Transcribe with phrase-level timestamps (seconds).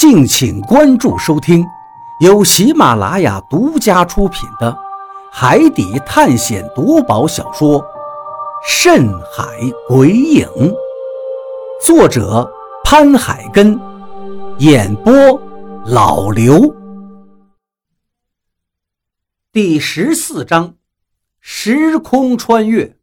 [0.00, 1.62] 敬请关注收听，
[2.20, 4.72] 由喜马拉雅独家出品的
[5.30, 7.78] 《海底探险夺宝小说》
[8.66, 9.44] 《深海
[9.86, 10.48] 鬼影》，
[11.84, 12.50] 作者
[12.82, 13.78] 潘海根，
[14.56, 15.12] 演播
[15.84, 16.74] 老刘。
[19.52, 20.76] 第十四章：
[21.40, 22.96] 时空穿越。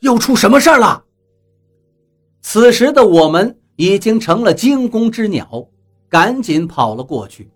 [0.00, 1.04] 又出什么事儿了？
[2.42, 3.57] 此时的我们。
[3.78, 5.64] 已经成了惊弓之鸟，
[6.08, 7.48] 赶紧跑了过去。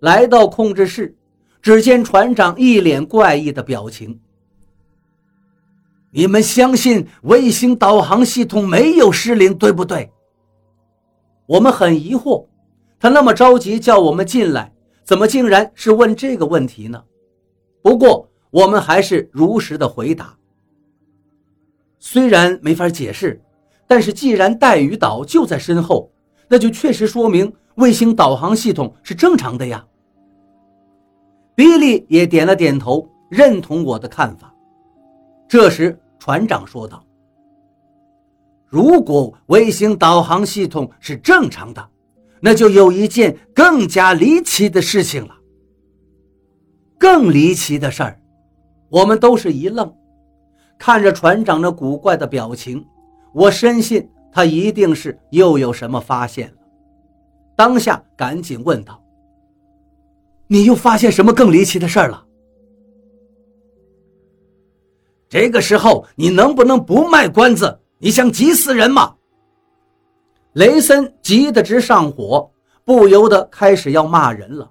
[0.00, 1.16] 来到控制室，
[1.60, 4.18] 只见船长一脸怪异的表情。
[6.10, 10.10] 你们相信卫星导航系统没有失灵，对不对？
[11.46, 12.44] 我们很疑惑，
[12.98, 14.72] 他那么着急叫我们进来，
[15.04, 17.00] 怎么竟然是问这个问题呢？
[17.80, 20.36] 不过我们还是如实的回答。
[22.00, 23.40] 虽然没法解释。
[23.92, 26.10] 但是，既然带鱼岛就在身后，
[26.48, 29.84] 那就确实说明卫星导航系统是正常的呀。
[31.54, 34.50] 比利也点了点头，认同我的看法。
[35.46, 37.04] 这时，船长说道
[38.66, 41.86] ：“如果卫星导航系统是正常的，
[42.40, 45.34] 那就有一件更加离奇的事情了。
[46.98, 48.18] 更离奇的事儿，
[48.88, 49.94] 我们都是一愣，
[50.78, 52.82] 看着船长那古怪的表情。”
[53.32, 56.54] 我深信他一定是又有什么发现了，
[57.56, 59.02] 当下赶紧问道
[60.48, 62.26] ：“你又发现什么更离奇的事儿了？”
[65.28, 67.80] 这个时候你能不能不卖关子？
[67.98, 69.14] 你想急死人吗？
[70.52, 72.50] 雷森急得直上火，
[72.84, 74.70] 不由得开始要骂人了。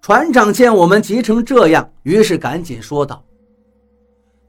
[0.00, 3.22] 船长见我们急成这样，于是赶紧说道：“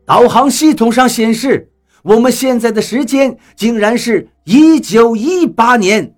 [0.06, 1.70] 导航系统上显示。”
[2.04, 6.16] 我们现在的时间竟然是一九一八年。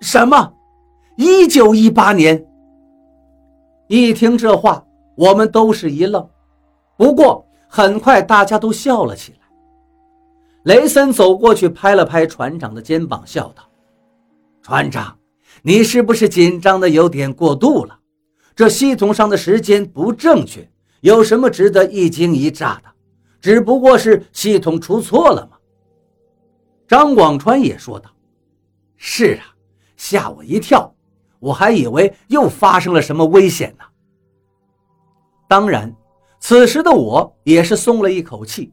[0.00, 0.54] 什么？
[1.16, 2.46] 一九一八年？
[3.88, 4.84] 一听这话，
[5.16, 6.26] 我们都是一愣。
[6.96, 9.38] 不过很快大家都笑了起来。
[10.64, 13.62] 雷森走过去拍了拍船长的肩膀，笑道
[14.62, 15.16] ：“船长，
[15.62, 17.98] 你是不是紧张的有点过度了？
[18.54, 22.89] 这系统上的时间不正确，有什么值得一惊一乍的？”
[23.40, 25.56] 只不过是系统出错了吗？
[26.86, 28.10] 张广川也说道
[28.96, 29.54] ：“是啊，
[29.96, 30.92] 吓我一跳，
[31.38, 33.84] 我还以为又发生了什么危险呢。”
[35.48, 35.94] 当然，
[36.38, 38.72] 此时的我也是松了一口气，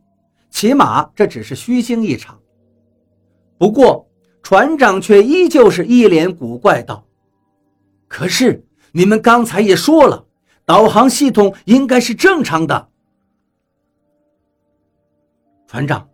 [0.50, 2.40] 起码这只是虚惊一场。
[3.58, 4.08] 不过，
[4.42, 7.06] 船长却依旧是一脸古怪道
[8.08, 10.26] ：“可是你们刚才也说了，
[10.66, 12.90] 导航系统应该是正常的。”
[15.68, 16.10] 船长，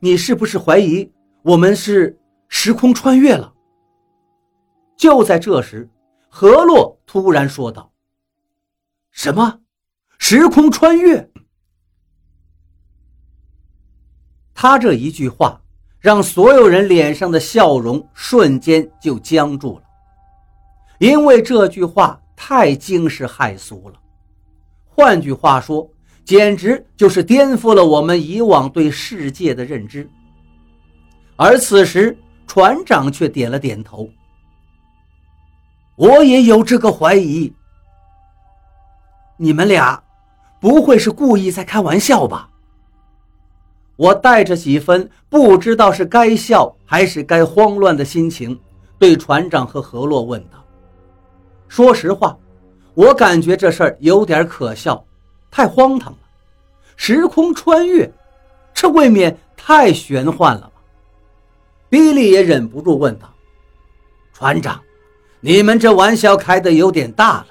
[0.00, 1.12] 你是不是怀疑
[1.42, 2.18] 我们是
[2.48, 3.52] 时空穿越了？
[4.96, 5.86] 就在这时，
[6.30, 7.92] 何洛突然说道
[9.12, 9.60] ：“什么？
[10.18, 11.30] 时空穿越？”
[14.54, 15.60] 他这一句话
[15.98, 19.84] 让所有人脸上的笑容瞬间就僵住了，
[21.00, 24.00] 因为这句话太惊世骇俗了。
[24.86, 25.86] 换句话说。
[26.26, 30.10] 简直就是颠覆了我们以往对世界的认知。
[31.36, 34.10] 而此时，船长却点了点头。
[35.94, 37.52] 我也有这个怀疑。
[39.36, 40.02] 你们俩，
[40.60, 42.50] 不会是故意在开玩笑吧？
[43.94, 48.58] 我带着几分不知道是该笑还是该慌乱的心情，
[48.98, 50.62] 对船长和何洛问道
[51.68, 52.36] ：“说实话，
[52.94, 55.02] 我感觉这事儿有点可笑。”
[55.56, 56.18] 太荒唐了，
[56.96, 58.12] 时空穿越，
[58.74, 60.72] 这未免太玄幻了吧？
[61.88, 63.32] 比利也忍不住问道
[64.36, 64.78] ：“船长，
[65.40, 67.46] 你们这玩笑开的有点大了。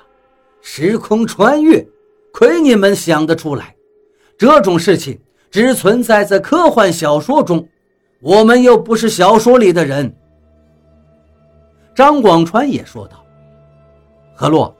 [0.61, 1.83] 时空穿越，
[2.31, 3.75] 亏你们想得出来，
[4.37, 7.67] 这种事情只存在在科幻小说中，
[8.19, 10.15] 我们又不是小说里的人。”
[11.95, 13.25] 张广川也说道
[14.37, 14.75] ：“何洛，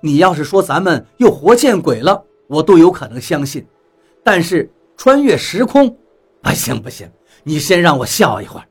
[0.00, 3.64] 你要是说咱们又活见鬼了。”我都有可能相信，
[4.24, 5.96] 但是穿越时空，
[6.42, 7.08] 不行不行，
[7.44, 8.66] 你先让我笑一会儿。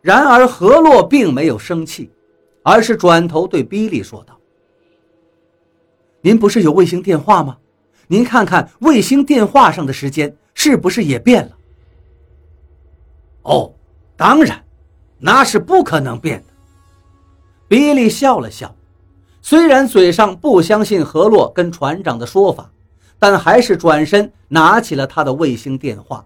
[0.00, 2.10] 然而何洛并没有生气，
[2.64, 4.36] 而是转头对比利说道
[6.20, 7.56] ：“您不是有卫星电话吗？
[8.08, 11.56] 您看看卫星电话上的时间是不是也变了
[13.42, 13.72] ？”“哦，
[14.16, 14.60] 当然，
[15.18, 16.52] 那是不可能变的。”
[17.70, 18.74] 比利笑了笑。
[19.44, 22.70] 虽然嘴上不相信何洛跟船长的说法，
[23.18, 26.24] 但还是转身拿起了他的卫星电话。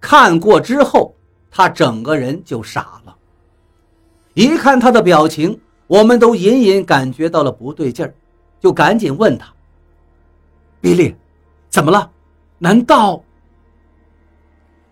[0.00, 1.14] 看过之后，
[1.50, 3.16] 他整个人就傻了。
[4.34, 8.12] 一看他的表情，我们都隐隐感觉到了不对劲儿，
[8.58, 9.46] 就赶紧问他
[10.80, 11.14] ：“比利，
[11.68, 12.10] 怎么了？
[12.58, 13.22] 难道……”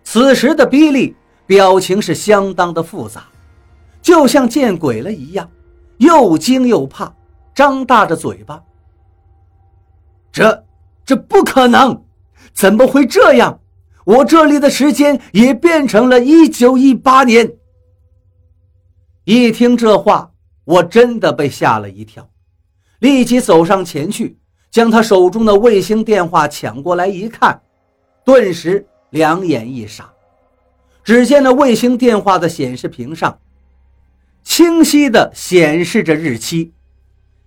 [0.05, 1.17] 此时的比利
[1.47, 3.25] 表情是相当的复杂，
[4.00, 5.49] 就像见鬼了一样，
[5.99, 7.15] 又惊又怕，
[7.55, 8.62] 张大着嘴巴。
[10.33, 10.65] 这
[11.05, 12.05] 这不可能，
[12.53, 13.61] 怎么会这样？
[14.05, 17.53] 我这里的时间也变成了一九一八年。
[19.25, 20.33] 一听这话，
[20.65, 22.27] 我真的被吓了一跳，
[23.00, 24.39] 立即走上前去，
[24.71, 27.61] 将他手中的卫星电话抢过来一看，
[28.25, 30.11] 顿时两眼一傻。
[31.05, 33.39] 只见那卫星电话的显示屏上，
[34.49, 36.73] 清晰的显示着日期：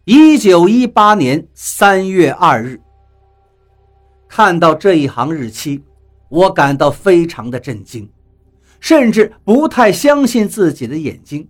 [0.06, 2.80] 一九一八年三月二日。
[4.30, 5.84] 看到这一行日期，
[6.30, 8.08] 我感到非常的震惊，
[8.80, 11.46] 甚至不太相信自己的眼睛。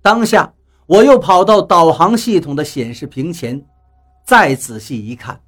[0.00, 0.54] 当下，
[0.86, 3.60] 我又跑到导航系统的显示屏前，
[4.24, 5.38] 再仔细一看，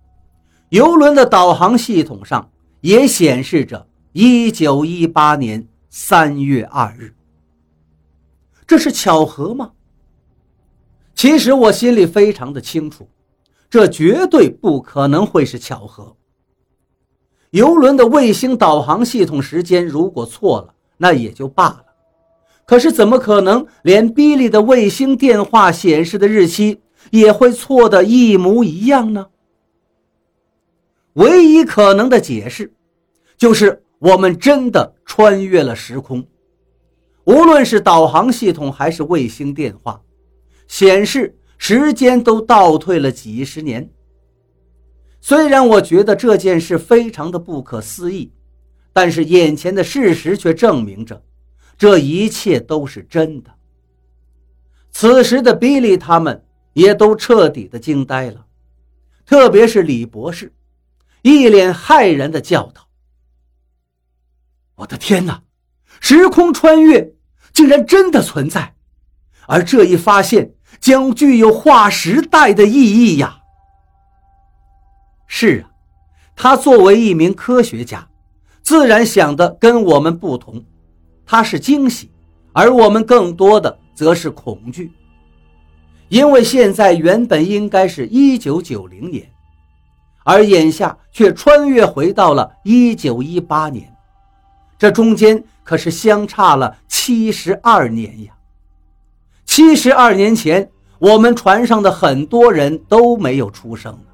[0.71, 2.51] 游轮的导航系统上
[2.81, 7.15] 也显示着一九一八年三月二日。
[8.67, 9.73] 这是巧合吗？
[11.15, 13.09] 其实我心里非常的清楚，
[13.71, 16.17] 这绝对不可能会是巧合。
[17.51, 21.85] 游轮的卫星导航系统时间如果错了，那也就罢了。
[22.67, 26.81] 可是怎么可能连比利的卫星电话显示的日期
[27.11, 29.29] 也会错的一模一样呢？
[31.13, 32.75] 唯一可能的解释，
[33.39, 36.27] 就是我们真的穿越了时空。
[37.27, 40.01] 无论是导航系统还是卫星电话，
[40.69, 43.91] 显示时间都倒退了几十年。
[45.21, 48.33] 虽然我觉得这件事非常的不可思议，
[48.93, 51.21] 但是眼前的事实却证明着。
[51.77, 53.51] 这一切都是真的。
[54.93, 58.47] 此时的比利他们也都彻底的惊呆了，
[59.27, 60.55] 特别是李博士，
[61.23, 62.89] 一脸骇然的叫道
[64.77, 65.43] ：“我的天哪！
[66.01, 67.16] 时空穿越
[67.57, 68.75] 竟然真的存在，
[69.47, 73.39] 而这一发现将具有划时代的意义呀！”
[75.27, 75.71] 是啊，
[76.37, 78.07] 他作为一名科学家，
[78.61, 80.63] 自然想的跟我们不同。
[81.25, 82.13] 他是惊喜，
[82.53, 84.93] 而我们更多的则是恐惧，
[86.11, 89.27] 因为现在原本应该是一九九零年，
[90.25, 93.96] 而眼下却穿越回到了一九一八年，
[94.79, 98.33] 这中间可是相差了七十二年呀！
[99.45, 104.09] 七十二年前，我们船上的很多人都没有出生呢。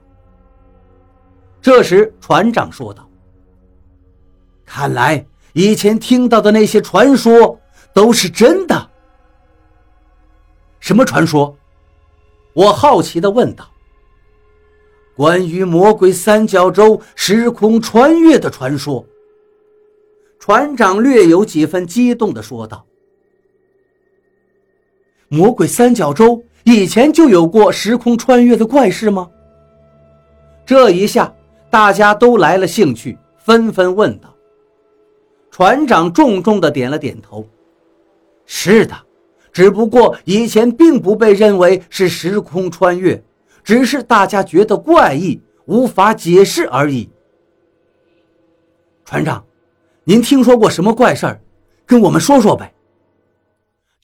[1.60, 3.08] 这时，船长说道
[4.64, 7.60] ：“看来……”以前听到的那些传说
[7.92, 8.90] 都是真的。
[10.80, 11.54] 什么传说？
[12.54, 13.68] 我好奇地问道。
[15.14, 19.04] 关于魔鬼三角洲时空穿越的传说。
[20.42, 22.84] 船长略有几分激动地说道
[25.30, 29.30] ：“魔鬼三角洲以前就有过时空穿越的怪事吗？”
[30.66, 31.32] 这一下，
[31.70, 34.34] 大家都来了兴趣，纷纷问道。
[35.52, 37.46] 船长重重的点了点头
[38.44, 38.96] ：“是的，
[39.52, 43.22] 只不过以前并不被认为是时空穿越，
[43.62, 47.08] 只是大家觉得怪异，无法解释而已。”
[49.06, 49.44] 船长，
[50.04, 51.40] 您听说过什么怪事儿？
[51.86, 52.74] 跟我们说说呗。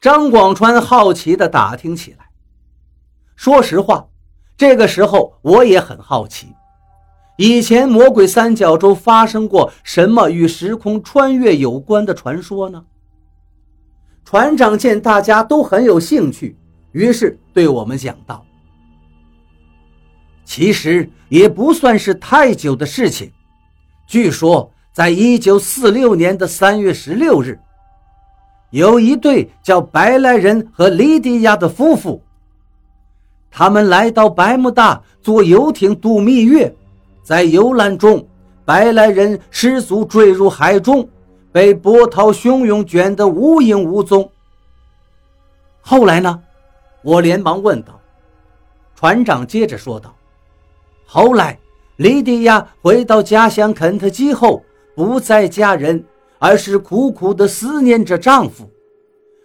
[0.01, 2.31] 张广川好奇的打听起来。
[3.35, 4.07] 说实话，
[4.57, 6.55] 这个时候我也很好奇。
[7.37, 12.85] 以前魔鬼三角洲发生过什么与时空穿越有关的传说呢？
[14.25, 16.57] 船长见大家都很有兴趣，
[16.93, 18.45] 于是对我们讲道
[20.45, 23.33] ：“其实也不算是太久的事情。
[24.07, 27.61] 据说，在一九四六年的三月十六日，
[28.71, 32.21] 有一对叫白来人和莉迪亚的夫妇，
[33.49, 36.75] 他们来到百慕大坐游艇度蜜月。”
[37.23, 38.27] 在游览中，
[38.65, 41.09] 白来人失足坠入海中，
[41.53, 44.29] 被波涛汹涌卷得无影无踪。
[45.81, 46.43] 后来呢？
[47.03, 48.01] 我连忙问道。
[48.97, 50.13] 船长接着说道
[51.07, 51.57] ：“后来，
[51.99, 54.65] 莉迪亚回到家乡肯特基后，
[54.99, 56.05] 不再嫁人，
[56.41, 58.69] 而是苦苦地思念着丈夫。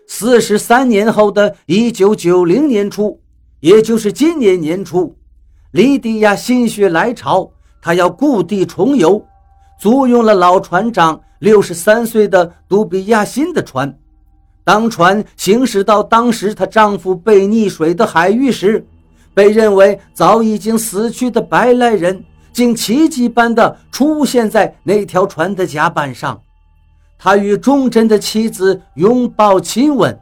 [0.08, 3.20] 四十三年后的一九九零年初，
[3.60, 5.16] 也就是今年年初，
[5.70, 7.52] 莉迪亚心血来潮。
[7.84, 9.24] 她要故地重游，
[9.80, 13.96] 租用了老船长六十三岁的杜比亚辛的船。
[14.64, 18.84] 当船行驶到当时她丈夫被溺水的海域时，
[19.36, 26.40] 被认为早已经死去的白赖人竟奇迹般的出现在那条船的甲板上。
[27.18, 30.20] 他与忠贞的妻子拥抱亲吻，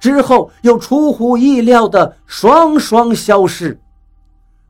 [0.00, 3.78] 之后又出乎意料的双双消失。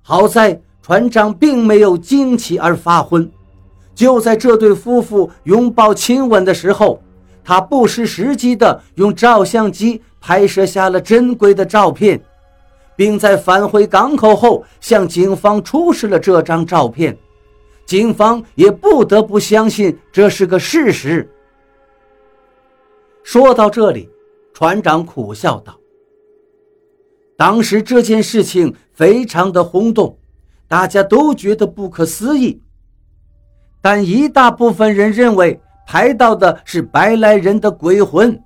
[0.03, 3.31] 好在船长并没有惊奇而发昏。
[3.95, 7.01] 就在这对夫妇拥抱亲吻的时候，
[7.43, 12.21] 他不失时机地用照相机拍摄下了珍贵的照片，
[12.97, 17.17] 并在返回港口后向警方出示了这张照片。
[17.85, 21.31] 警方也不得不相信这是个事实。
[23.23, 24.09] 说到这里，
[24.53, 25.79] 船长苦笑道
[27.37, 30.17] ：“当时这件事情非常的轰动，
[30.67, 32.61] 大家都觉得不可思议。”
[33.81, 38.37] 但一大部分人认为拍到的是白来人的鬼魂，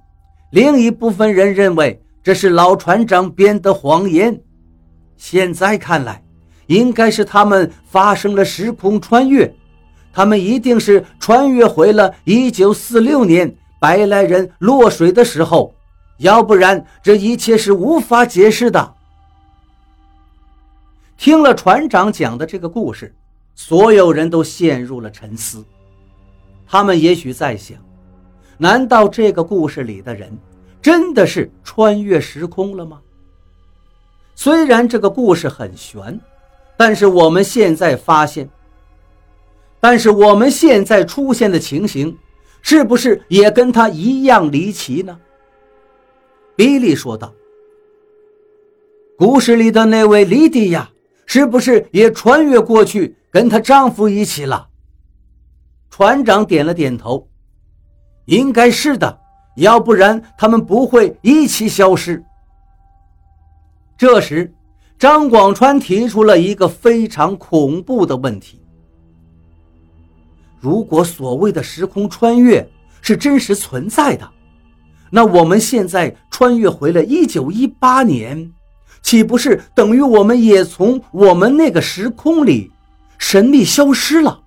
[0.50, 1.98] 另一部分人认为
[2.30, 4.40] 这是老船长编的谎言。
[5.16, 6.22] 现在看来，
[6.68, 9.52] 应该是他们发生了时空穿越，
[10.12, 15.74] 他们一定是穿越回了1946年白来人落水的时候，
[16.18, 18.94] 要不然这一切是无法解释的。
[21.16, 23.12] 听了船长讲的这个故事。
[23.56, 25.64] 所有人都陷入了沉思，
[26.64, 27.76] 他们也许在想：
[28.56, 30.30] 难道这个故事里的人
[30.82, 33.00] 真的是穿越时空了吗？
[34.34, 36.18] 虽然这个故事很悬，
[36.76, 38.48] 但是我们现在发现，
[39.78, 42.16] 但是我们现在出现的情形，
[42.62, 45.18] 是不是也跟他一样离奇呢？
[46.56, 47.32] 比利说道
[49.18, 50.90] ：“故事里的那位莉迪亚，
[51.26, 54.68] 是不是也穿越过去？”跟她丈夫一起了。
[55.88, 57.28] 船长点了点头，
[58.24, 59.19] 应该是的，
[59.60, 62.22] 要不然他们不会一起消失。
[63.96, 64.52] 这时，
[64.98, 68.60] 张广川提出了一个非常恐怖的问题：
[70.58, 72.66] 如果所谓的时空穿越
[73.02, 74.28] 是真实存在的，
[75.10, 78.50] 那我们现在穿越回了一九一八年，
[79.02, 82.70] 岂不是等于我们也从我们那个时空里？
[83.18, 84.40] 神秘消失了。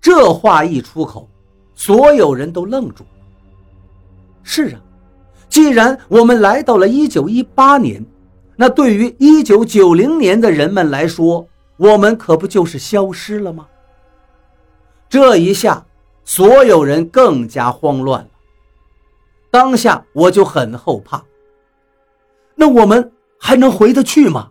[0.00, 1.28] 这话一出口，
[1.74, 3.04] 所有人都愣住。
[4.48, 4.80] 是啊，
[5.48, 8.02] 既然我们来到了一九一八年，
[8.54, 13.66] 那对于一九九零年的人们来说，我们可不就是消失了吗？
[15.08, 15.84] 这一下，
[16.24, 18.30] 所有人更加慌乱了。
[19.50, 21.22] 当下我就很后怕。
[22.54, 24.50] 那我们还能回得去吗？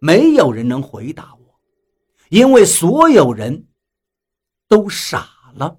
[0.00, 1.54] 没有人能回答我，
[2.28, 3.64] 因为所有人
[4.68, 5.78] 都傻了。